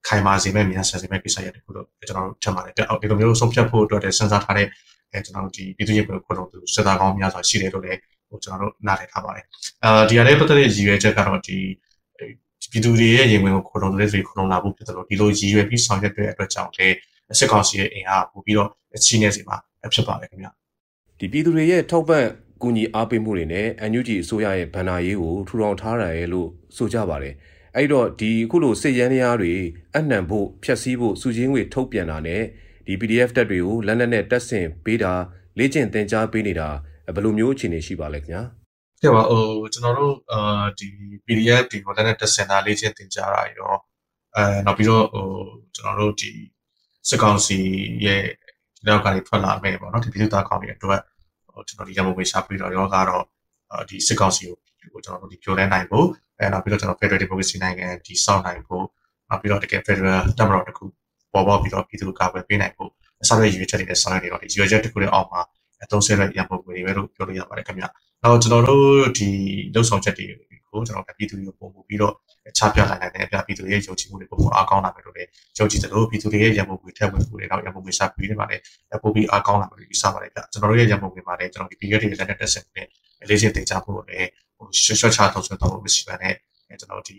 [0.09, 4.67] ခိုင်မာစေမယ့်မြန်ဆန်စေမယ့်ကိစ္စရပ်တခုလို့ကျွန်တော်တို့ထင်ပါတယ်။ဒီလိုမျိုးဆုံးဖြတ်ဖို့အတွက်စဉ်းစားထားတဲ့
[5.13, 9.45] အဲကျွန်တော်တို့ဒီပြည်သူ့ရေးပွဲခုလုံးသူစစ်သားကောင်းများစွာရှိတယ်လို့လည်းဟိုကျွန်တော်တို့နားလည်ထားပါတယ်
[9.85, 11.57] အာဒီအရေးပတ်သက်တဲ့ရည်ရွယ်ချက်ကတော့ဒီ
[12.73, 16.97] ပြည်သူတွေရဲ့ရင်ဝင်ကိုခုလုံးတွေခုလုံးလာဖို့ဖြစ်တယ်လို့ဒီလိုရည်ရွယ်ပြီးဆောင်ရွက်တဲ့အတွက်ကြောင့်လည်း
[17.39, 19.57] စစ်ကောင်စီရဲ့အင်အားပို့ပြီးတော့အချင်းနဲ့စီမှာ
[19.95, 20.49] ဖြစ်ပါတယ်ခင်ဗျ
[21.19, 22.25] ဒီပြည်သူတွေရဲ့ထောက်ပံ့
[22.63, 27.35] ကူညီအားပေးမှုတွေနဲ့ NUG အစိုးရရဲ့ဗန်နာရေးကိုထူထောင်ထားတယ်လို့ဆိုကြပါတယ်
[27.77, 29.55] အဲ့တော့ဒီအခုလိုစစ်ရန်ရားတွေ
[29.97, 32.43] အနှံဖို့ဖျက်ဆီးဖို့စုချင်းငွေထုတ်ပြန်တာနဲ့
[32.87, 35.13] ဒီ PDF တက်တွေကိုလက်လက်နဲ့တက်ဆင်ပေးတာ
[35.59, 36.69] လေ့ကျင့်သင်ကြားပေးနေတာ
[37.15, 38.43] ဘယ်လိုမျိုးအခြေအနေရှိပါလဲခင်ဗျာ
[39.03, 40.89] ကဲပါဟိုကျွန်တော်တို့အာဒီ
[41.27, 43.75] PDF တွေကိုလက်နဲ့တက်ဆင်တာလေ့ကျင့်သင်ကြားတာရော
[44.37, 45.27] အဲနောက်ပြီးတော့ဟို
[45.77, 46.31] ကျွန်တော်တို့ဒီ
[47.09, 47.59] စစ်ကောင်စီ
[48.05, 48.23] ရဲ့
[48.77, 51.01] ဒီနောက်ကနေထွက်လာမယ်ပေါ့နော်ဒီပြည်သူသားကောင်းတွေအတွက်
[51.55, 53.25] ဟိုကျွန်တော်ဒီရမိုဝေရှာပြီးတော့ရောကတော့
[53.89, 54.43] ဒီစစ်ကောင်စီ
[54.93, 56.07] ကိုကျွန်တော်တို့ဒီပြောလဲနိုင်ဖို့
[56.39, 58.85] အဲနောက်ပြီးတော့ကျွန်တော် Federal Democracy နိုင်ငံဒီစောင့်နိုင်ဖို့
[59.29, 60.85] နောက်ပြီးတော့တကယ် Federal တပ်မတော်တစ်ခု
[61.33, 62.91] ပေါ်ပေါက်ပြီးတော့ပြည်သူကာကွယ်ပေးနိုင်ဖို့
[63.23, 65.41] အစားရရွေးချက်တွေနဲ့ဆောင်ရွက်နေတော့ဒီရွေးချက်တစ်ခုနဲ့အောက်မှာ
[65.85, 67.85] အသုံးဆရရပုံတွေပဲလို့ပြောလို့ရပါတယ်ခင်ဗျ။
[68.23, 68.87] နောက်ကျွန်တော်တို့
[69.19, 69.29] ဒီ
[69.75, 70.27] လှုပ်ဆောင်ချက်တွေ
[70.75, 72.15] ကိုကျွန်တော်ပြည်သူတွေကိုပုံပြီးတော့
[72.59, 78.57] ချပြလိုက်နိုင်တဲ့အပြပြည်သူရဲ့ယုံကြည်မှုတွေပုံပေါ်အားကောင်းလာမယ်လို့လည်းယုံကြည်သလိုပြည်သူတွေရဲ့ရန်ပုံငွေထက်ဝင်မှုတွေနောက်ရန်ပုံငွေရှာပြီးနေပါလေ
[79.03, 82.83] ပိုပြီးအားကောင်းလာမယ်လို့ယူဆပါတယ်ဗျကျွန်တော်တို့ရဲ့ရန်ပုံငွေမှာလည်းကျွန်တော်ဒီ period တွေလက်နဲ့တက်ဆက်နေ
[83.29, 84.44] လေးချင်းတင်ကြဖို့လည်းဟို
[84.81, 86.35] ရွှေရွှေချသုံးဆွဲတော့မရှိပါနဲ့
[86.81, 87.17] ကျွန်တော်ဒီ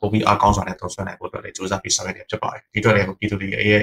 [0.00, 3.82] ပုံပြီးအားကောင်းစွာနဲ့သုံးဆွဲနိုင်ဖို့အတွက်လည်းစူးစမ်းပြီးဆောင်ရွက်နေဖြစ်ပါတယ်ဒီအတွက်လည်းပြည်သူတွေရဲ့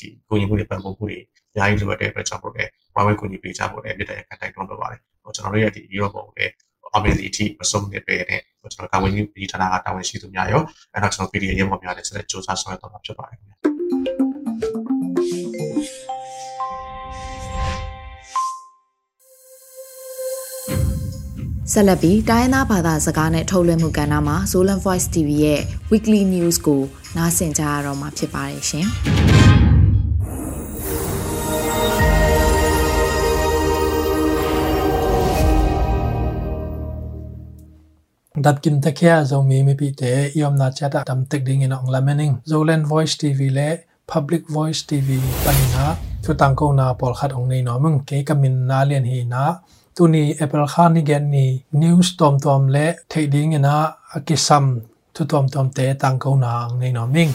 [0.00, 1.18] ဒီကိုညီမှုတွေပံ့ပိုးမှုတွေ
[1.52, 6.52] အများကြီးလိုအပ်တဲ့အတွက်ကြောင့်မို့လဲဝိုင်းဝန်းကူညီပေးကြဖို့လည်းပြည်တဲ့ခံတိုက်တွန်းလိုပါတယ်ဟိုကျွန်တော်တို့ရဲ့ဒီ Europe ဘုံလည်း
[6.96, 10.62] အမေရိကမဆုံးနေပဲနဲ့ကျွန်တော်တာဝန်ကြီးပြည်ဌာနကတာဝန်ရှိသူများရော
[10.94, 13.77] အဲတော့ကျွန်တော် PDF ရဲဘော်များလည်းဆက်လက်စူးစမ်းဆောင်ရွက်တော့မှာဖြစ်ပါတယ်ခင်ဗျာ
[21.72, 26.82] ဆက်လက်ပြီးတိုင်းသားဘာသာစကားနဲ့ထုတ်လွှင့်မှုကဏ္ဍမှာ Zolan Voice TV ရဲ့ Weekly News ကို
[27.16, 28.88] နားဆင်ကြရတော့မှာဖြစ်ပါတယ်ရှင်။
[38.44, 41.42] dat kim ta kya zo mi mi pi te yom na cha ta tam tek
[41.48, 43.68] ding in ong la mening zolen voice tv le
[44.12, 45.08] public voice tv
[49.98, 50.38] panina chu tang ko na pol khat ong nei no mung ke kamin na len
[50.38, 53.52] hi na tu ni apple khan ni gen ni news tom tom le thei ding
[53.52, 54.80] ina akisam
[55.14, 57.32] tu tom tom te tang ko na ang nei no ming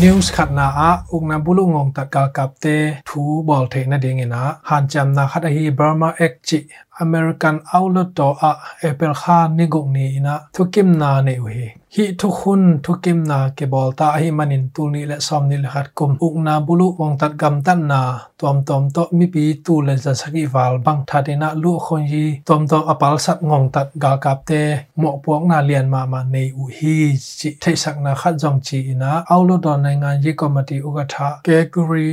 [0.00, 3.84] news khat na a uk na bulu ngong ta ka kap te thu bol the
[3.86, 6.58] na ding ina han cham na khat hi burma ek chi
[7.00, 12.04] american outlet to a apple khan ni gong ni ina thukim na ne u hi
[12.04, 15.68] hi thukhun thukim na ke bol ta hi manin tu ni le som ni le
[15.74, 18.00] khat kum uk na bulu wong tat gam tan na
[18.40, 21.72] tom tom to mi pi tu le za saki wal bang tha de na lu
[21.84, 24.62] khon yi tom tom apal sat ngong tat ga kap te
[25.00, 26.96] mo puak na lian ma ma nei u hi
[27.38, 32.10] chi thai sak na khat jong chi ina outlet do နိုင်ငံရေးကော်မတီဥက္ကဋ္ဌ Gregory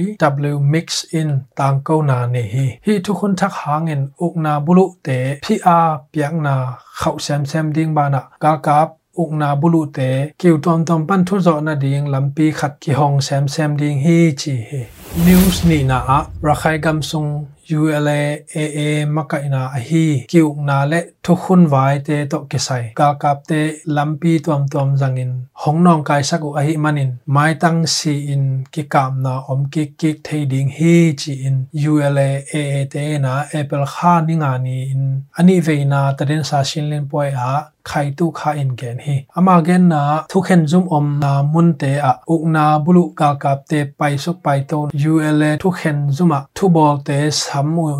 [0.53, 0.87] W Mix
[1.19, 6.55] in တန်ကောနာနေဟီဟီထုခွန်ထက်ဟာငင်ဥကနာဘလူတေဖီအားပြန်နာ
[7.01, 8.81] ခေါ
[9.17, 12.91] uk na bulu te keu tom tom pan thu zo na ding lampi khat ki
[12.99, 14.81] hong sem sem ding hi chi he
[15.25, 17.31] news ni na a rakhai gam sung
[17.71, 23.61] ULA AA makaina ahi kiuk na le thukhun vai te to kesai ka kap te
[23.95, 29.21] lampi tom tom zangin hongnong kai saku ahi manin mai tang si in ki kam
[29.25, 31.57] na om ki ki thei ding hi chi in
[31.89, 35.03] ULA AA te na apple kha ni nga ni in
[35.39, 37.53] ani veina tadin sa shin len poi a
[37.89, 47.95] ခိုင်တုခာအင်ဂန်ဟီအမာဂန်နာသုခန်ဇုံအုံနာမွန်တေအဥကနာဘလူကာကပ်တေပိုင်ဆုပိုင်တော ULA သုခန်ဇုမသူဘောတေဆမ်မွန်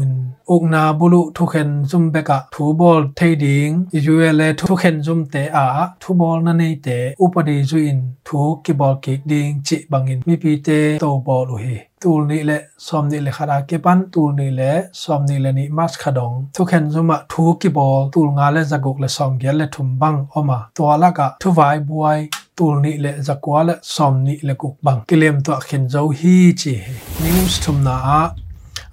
[0.53, 3.73] ဥကနာဘလူသုခန်ဇုံဘကသူဘောထေဒင်း
[4.11, 5.59] ULA သုခန်ဇုံတေအ
[6.01, 7.93] သူဘောနနေတေဥပဒေဇွင်
[8.27, 12.57] သူကိဘောကိဒင်းချိဘငင်မိပီတေတောဘောလူဟီ tu ni le
[12.87, 16.35] som ni le khara ke pan tu ni le som ni le ni mas khadong
[16.55, 19.89] thu khen zuma thu ki bol tu nga le zagok le som gel le thum
[20.01, 22.19] bang oma to ala ka thu vai buai
[22.57, 26.37] tu ni le zakwa le som ni le kuk bang kilem to khen zo hi
[26.59, 28.21] chi he news thum na a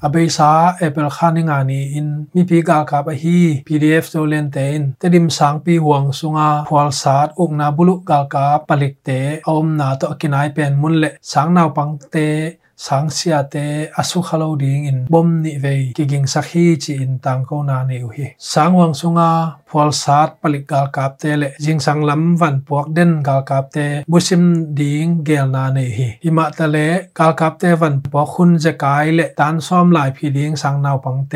[0.07, 0.49] abe sa
[0.87, 4.83] apple khani nga ni in mi pi ga ka ba hi pdf so len ten
[5.01, 9.21] te dim sang pi huang sunga phwal sat ok na bulu ga ka palik te
[9.55, 12.27] om na to kinai pen mun le sang naw pang te
[12.77, 17.19] sáng xia te asu khalo ding in bom ni ve ki ging sakhi chi in
[17.19, 19.31] tang ko na ne u hi sang wang sunga
[19.71, 23.79] พอลซาร์ปลิกาลกาบเตเลจิงสังลำวันพวกเด่นกาลกาบเต
[24.11, 24.45] บุชิม
[24.79, 26.77] ดิงเกลนาเนฮีหิมะตะเล
[27.19, 31.35] กาลกาบเตวันพอคุณจะกายเลตานซ้อมหลายพี่เลี้ยงสังนาวปังเต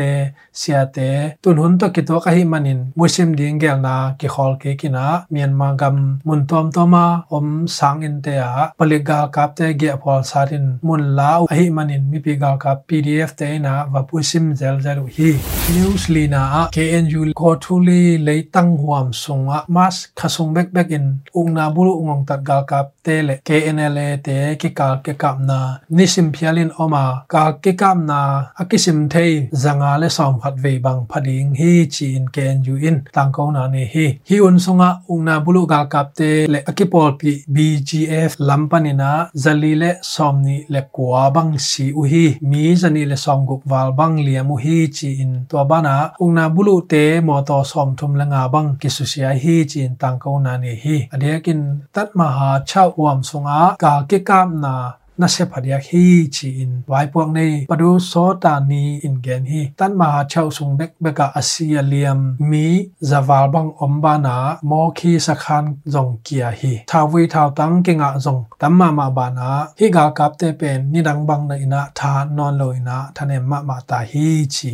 [0.57, 0.97] เสียเต
[1.43, 15.29] ตุนหุนตกิตัวกะหิมันินบุชิมดิงเกลนากิขอลเกกินะเมียนมากำมุนตอมตอมาอมสังอินเตอะปลิกาลกาบเตเกพอลซารินมุนลาวอหิมันินมีปีกาลกาบ PDF เตนะวะบุชิมเจลเจลุฮี
[15.75, 16.43] นิวส์ลีนา
[16.75, 18.43] KNU โคทุลี na va pusim zel zalu hi news lina a knu ko thuli le
[18.51, 23.21] tang huam sunga mas khasung bek bek in ungna bulu ungong tat gal ka te
[23.21, 28.45] le knl te ki kal ke kap na nisim phialin oma ka ke kap na
[28.59, 33.51] akisim thei zanga le som phat ve bang phading hi chin knu in tang ko
[33.51, 38.35] na ne hi hi un sunga ungna bulu gal kap te le akipol pi bgf
[38.39, 43.45] lampanina zali le somni le kwa wa bang si u hi mi zani le som
[43.45, 47.63] guk wal bang liam u hi chi in to bana ungna bulu te mo to
[47.71, 50.73] som thum la nga bang ki su sia hi chi in tang ko na ni
[50.83, 50.97] hi.
[51.13, 51.61] Adekin
[51.95, 54.73] tat ma ha chau wam sunga ka ke kam na
[55.21, 56.03] na se phadia hi
[56.35, 60.47] chi in wai puang nei padu so ta ni in gen hi tan ma chau
[60.57, 62.67] sung dek beka asia liam mi
[63.09, 64.35] zawal bang om ba na
[64.69, 69.05] mo khi sakhan jong kia hi thawi thaw tang ke nga jong tam ma ma
[69.17, 72.67] ba na hi ga kap te pen ni dang bang na ina tha non lo
[72.79, 74.73] ina thane ma ma ta hi chi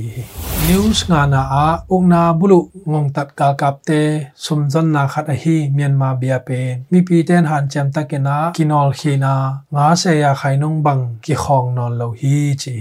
[0.68, 4.02] news nga na a ong na bulu ngong tat ka kap te
[4.44, 8.18] sum jon na khat hi myanmar bia pen mi pi ten han cham ta ke
[8.28, 9.34] na kinol khina
[9.74, 12.73] nga se ya ไข่น้องบังกิคองนอนเลาฮีจี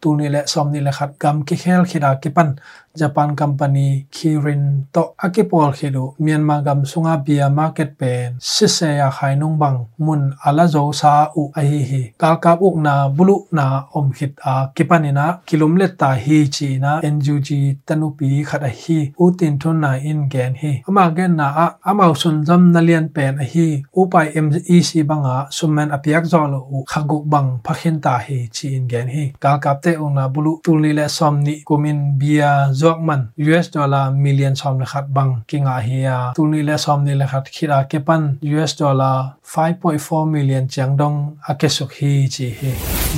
[0.00, 2.48] ตูนี่แหละซอมนี่แหละขัดกำกิเคลคิดากิปัน
[2.92, 9.56] Japan company Kirin to akipol khidu Myanmar gam sunga bia market pen sise ya khainung
[9.58, 13.88] bang mun ala zo sa u a hi hi kal kap uk na bulu na
[13.96, 17.48] om khit a kipanina kilomlet ta hi chi na NUG
[17.86, 22.12] tanupi khata hi u tin thun na in gen hi ama gen na a ama
[22.14, 26.60] sun jam na lian pen a hi u pai MEC banga sumen apiak zo lo
[26.76, 30.28] u khaguk bang phakhin ta hi chi in gen hi kal kap te ung na
[30.34, 32.50] bulu tulni le somni kumin bia
[32.82, 41.14] จอกมัน US ดอลลาร์มิลเลียนซอมเลขัดบังกิงอาเฮียตุนี้เลซอมนี่เลขัดคิดอาเก็ปัน US ดอลลาร์ 5.4 million จังดง
[41.46, 42.60] อาเกสุกฮีจีเฮ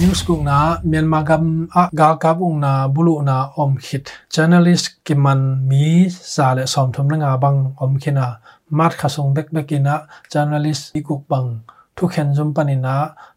[0.01, 4.03] นิวส์กุงนาเมียนมากัมอากากับอุงนาบุลุนาอมคิด
[4.35, 5.85] journalist กิมันมี
[6.35, 8.27] ซาเลซอมทมนงาบังอมคินา
[8.79, 9.97] มาดขสงเบกเบกินะ
[10.33, 11.45] journalist อีกุกบัง
[11.97, 12.97] ทุกเห็นจุมปนินะ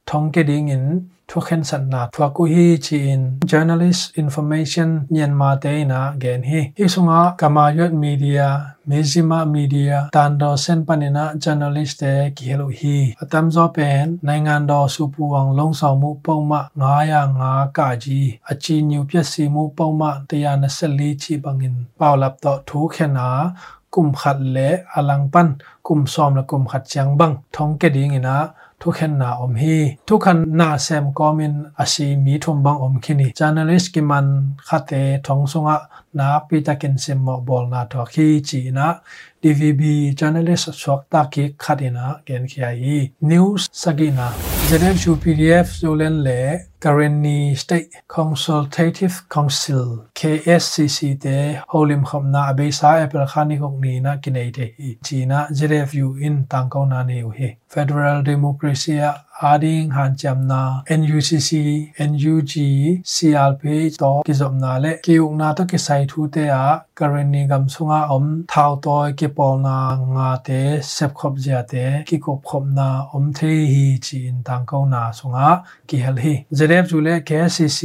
[0.09, 0.83] ทองเกดิงิน
[1.30, 8.42] ทุกเห็นสันนาทวกุฮีจีน journalist information เนียนมาเตนะเกนฮีฮิสุงะกามายดมีเดีย
[8.86, 12.02] เมซิมามีเดียตันดอเซนปนินะ journalist เต
[12.36, 23.28] กิเฮลุฮีอตัมซอเป็นในงานดอสุปูวังลงสองมุปงมะงายางากาจีอจีนิวเปียสีมุปงมะตยานสลีชีบังอินเปาลับต่อทุกเห็นนา
[23.94, 25.48] กุมขัดเละอลังปัน
[25.86, 28.36] กุมซอมและกุมขัดจังบังท้องเกดิงินะ
[28.81, 29.75] ทุกคนนาอมฮี
[30.07, 34.27] ทุกคนนาเซมกอมินอาศีมีทุมบังอมคินี journalist กิมัน
[34.67, 34.91] คาเต
[35.25, 35.77] ทองสงะ
[36.19, 38.87] na pita kin sim mo bol na tho khi chi na
[39.43, 39.81] dvb
[40.19, 42.97] journalist sok ta ki khadina gen khia yi
[43.31, 44.27] news sagina
[44.69, 46.39] jenem chu pdf zolen le
[46.83, 49.85] currently state consultative council
[50.19, 51.37] kscc te
[51.73, 56.35] holim khamna abe sa apel khani hok ni na kinai te hi china jrfu in
[56.51, 58.97] tangkauna ne u he federal democracy
[59.41, 62.53] ading han chamna NUCC NUG
[63.03, 63.63] CLP
[63.97, 68.71] to kizomna le kiungna to ki sai thu te a Kareni gam sunga om thao
[68.81, 69.77] toy ki polna
[70.13, 74.41] nga te, sep khop zia te, ki kop khop na om the hi chin
[74.93, 76.33] na sunga ki hel hi.
[76.59, 77.81] ZF jule KCC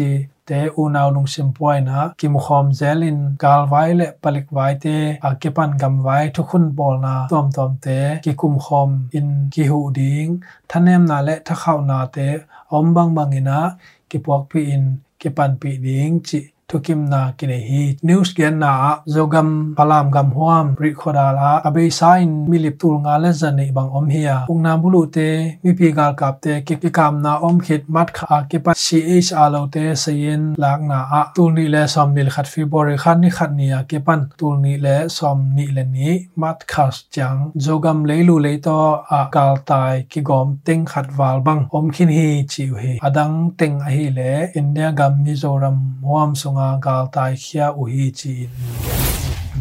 [0.47, 4.97] te unaw lung sim poi na kim khom zelin, gal vai le palik vai te,
[5.29, 9.29] a kepan gam vai thu khun bol na tom tom te, ki kum khom in
[9.53, 10.41] ki hu ding.
[10.71, 12.29] Thanem na le tha khau na te,
[12.77, 13.61] om bang bang ina,
[14.09, 14.85] ki pok pi in,
[15.21, 16.39] ki pan pi ding chi
[16.73, 18.73] tukim na kine hi news gen na
[19.15, 24.07] zogam palam gam huam ri khodala abe sain milip tul nga le zani bang om
[24.15, 25.29] hiya ung na bulu te
[25.63, 28.73] mi pi gal kap te ki ki kam na om khit mat kha ki pa
[28.85, 32.87] ch alo te sayin lak na a tul ni le som nil khat fi bor
[33.03, 36.11] khan ni khat ni a ki pan tul ni le som ni le ni
[36.43, 38.79] mat khas chang zogam le lu le to
[39.19, 43.35] a kal tai ki gom ting khat wal bang om khin hi chi hi adang
[43.59, 48.07] teng a hi le india gam mizoram huam sunga nga gal tai khia u hi
[48.19, 48.35] chi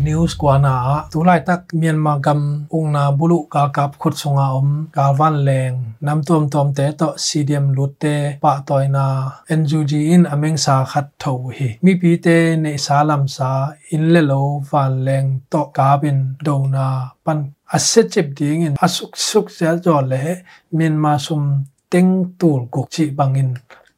[0.06, 0.74] news kwana
[1.12, 2.42] tu lai tak myanmar gam
[2.78, 6.86] ung na bulu ka kap khut sunga om ka van leng, nam tom tom te
[7.00, 9.06] to cdm lut te pa toy na
[9.50, 11.70] nug in ameng sa khat tho hi.
[11.84, 13.50] Mi pi te ne salam sa
[13.96, 16.86] in le lo, van leng to ka bin do na,
[17.26, 17.40] pan.
[17.76, 20.22] Aset chip ding in asuk suk ja jo le
[20.78, 21.44] myanmar sum
[21.92, 23.50] teng tul gok chi bangin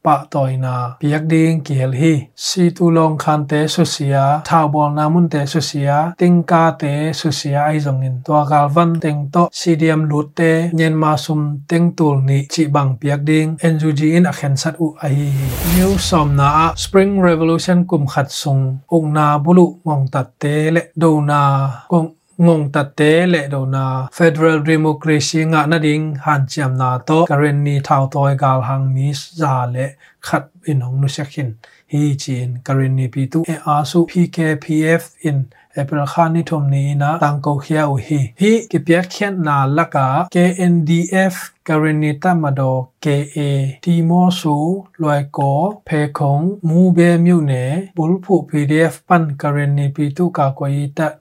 [0.07, 6.83] ปะต่อยนาเปียกดิงเกียลฮีซีตูลองคันเตสุเสียท้าวบอลนามุนเตสุเสียติงกาเต
[7.19, 10.41] สุเสียไอจงอินตัวกาลวันเต็งโตซีเดียมลุดเต
[10.77, 15.05] เย็นมาซุมเต็งตูลนี่จิบังเปียกดิงเอ็นจูจีอินอเคนสัตอุไอ
[15.77, 16.51] นิวซอมนา
[16.83, 18.59] สปริงเรวิลูชันกุมขัดซุง
[18.93, 21.43] องนาบุลุมองตัดเตเลโดนา
[21.93, 22.05] กง
[22.47, 29.07] งงตัดเตเลโดนา Federal Democracy งะนาดิงหันจำนาโตกรณีท้าวตอยกาลหังมี
[29.41, 29.77] ซาเล
[30.27, 31.49] ขัดอินหงนุชักิน
[31.93, 35.39] ฮีจีนกรณีปีตุเออาสุ PKPF in
[35.73, 41.35] เอเปรคานิทมนี้นะตังโกเขียวฮีฮีกิเปียกเขียนนาลักา KNDF
[41.69, 42.73] กรณีตามดอ
[43.05, 43.39] KA
[43.85, 44.57] ทีมอสู
[45.03, 45.39] ลอยโก
[45.87, 47.53] เพคงมูเบมิวเน
[47.97, 51.13] บุลผู PDF ปันกรณีปีตุกากวยตัด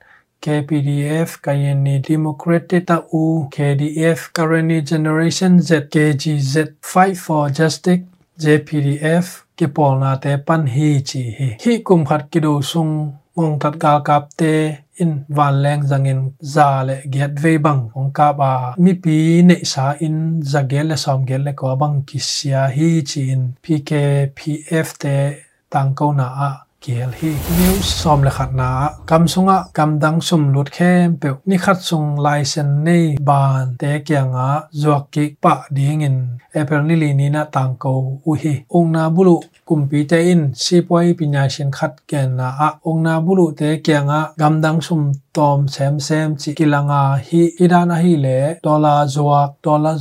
[0.42, 8.02] KPDF Kayeni Democratic u, KDF Kareni Generation Z KGZ Fight for Justice
[8.42, 12.94] JPDF ke polna te pan hi chi hi hi kum khat kido sung
[13.32, 14.52] Mong tat Ga kap te
[15.00, 16.20] in van leng zangin
[16.54, 18.50] za le get ve bang ong ka ba.
[18.84, 22.90] Mi pi ne sa in za gel le som gel le ko bang kisya hi
[23.08, 23.42] chi in.
[23.64, 25.16] PKPF te
[25.72, 26.50] tang ko na a
[26.81, 28.69] เกียลฮีนิวซอมเลขัดนา
[29.09, 34.49] กำสุงะกำดังสุมลุดเข้มเปียวนี่ขัดสุงไลเซนนี่บานเตเกียงะ
[34.81, 36.17] จวกกิกปะดีงิน
[36.51, 37.85] เอเปรนิลีนีนะตังโก
[38.25, 39.37] อุฮีองนาบุลุ
[39.69, 45.01] กุมปีเตอินซีปวยปิญญาชินขัดแกนนาอะองนาบุลุเตเกียงะกำดังสุม
[45.36, 49.92] tom sem sem chi kilanga hi idana hi le dola zuak dola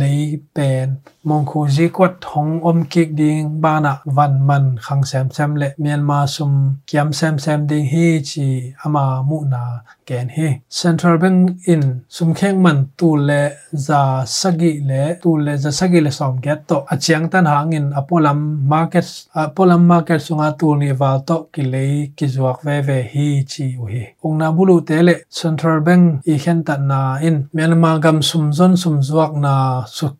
[0.00, 0.12] le
[0.54, 0.88] pen
[1.28, 6.24] mong ji kwat thong om kik ding bana van man khang sem sem le myanmar
[6.34, 6.52] sum
[6.88, 8.48] kiam sem sem ding hi chi
[8.84, 9.62] ama mu na
[10.10, 10.50] ken hi.
[10.82, 11.38] Central bank
[11.72, 11.82] in
[12.16, 13.42] sumkheng man tu le
[13.86, 16.76] za sagi le, tu le za sagi le som get to.
[17.04, 18.38] Chiang tan hang in apolam
[18.72, 19.06] market
[19.42, 21.84] apolam market sunga tu ni wal to ki le
[22.16, 24.04] ki zuak ve ve hi chi u hi.
[24.24, 27.36] Ong na bulu te le central bank i khen ta na in.
[27.54, 29.54] Myanmar gam sum zon sum zuak na
[29.98, 30.16] suk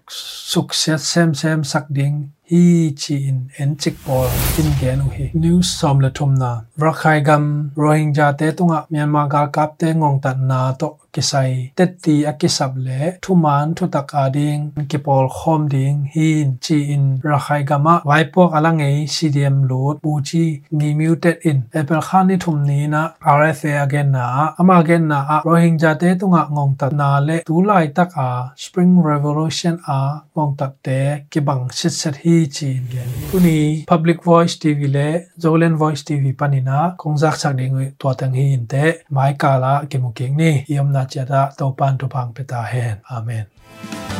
[0.52, 2.16] suk set sem sem sak ding
[2.50, 5.26] hi chi in, en chik pol in gen u hi.
[5.34, 6.50] News som le thum na.
[6.80, 7.46] ဘရခိုင်ဂမ်
[7.82, 20.44] ရိုဟင်ဂျာတဲတုံငါမြန်မာကကပ်တဲငုံတနာတော့ကိဆိုင်တက်တီအကိစပ်လေထုမန်ထုတကာဒင်းကိပေါ်ခုံဒင်းဟင်ချီအင်ရခိုင်ဂမဝိုင်ပေါအလငယ်စီဒီအမ်လို့ပူချီ
[20.78, 23.02] ငီမြူတက်အင်အပယ်ခါနိထုမနီနာ
[23.38, 24.26] RFA အဂန်နာ
[24.60, 28.28] အမဂန်နာရိုဟင်ဂျာတဲတုံငါငုံတနာလေဒူလိုက်တကာ
[28.62, 29.98] Spring Revolution အာ
[30.36, 31.00] ငုံတက်တဲ
[31.32, 33.58] ကိဘန်စစ်စစ်ဟီချီငယ်ခုနီ
[33.90, 35.08] Public Voice TV လေ
[35.42, 39.32] Zolan Voice TV ပနိနာ tv panina kongjak chak ding to tang hi in te mai
[39.38, 43.46] kala kimukeng ni yom na chata to pan to pang peta hen amen။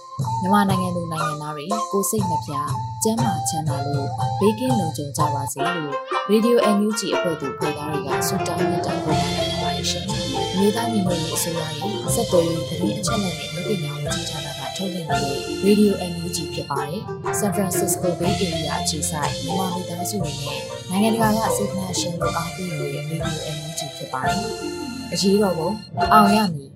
[0.41, 2.53] မြန်မာနိုင်ငံသူနိုင်ငံသားတွေကိုစိတ်နှပြ
[3.03, 4.07] ကျန်းမာချမ်းသာလို့
[4.39, 5.95] ဘေးကင်းလုံခြုံကြပါစေလို့
[6.31, 10.03] Radio NUG အဖွဲ့သူဖွဲ့သားတွေကဆုတောင်းမြတ်တာပို့တာနေပါတယ်ရှင်။
[10.57, 17.01] မြေသားညီမတွေအစိုးရရဲ့စက်တော်ရင်သတင်းအချက်အလက်တွေလူပညာဝန်ကြီးဌာနကထုတ်လွှင့်နေတဲ့ Radio NUG ဖြစ်ပါတယ်။
[17.39, 24.39] San Francisco Bay Area အခြေစိုက်မြန်မာမိသားစုတွေနဲ့နိုင်ငံတကာကစေတနာရှင်တို့အားပေးနေတဲ့ Radio NUG ဖြစ်ပါတယ်။
[25.13, 25.69] အရေးတော်ပုံ
[26.13, 26.70] အောင်ရမည်